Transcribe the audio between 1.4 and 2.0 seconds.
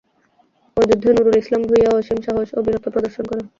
Islam Bhuiyan